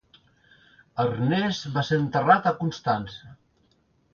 [1.03, 3.37] Ernest va ser enterrat a Constança.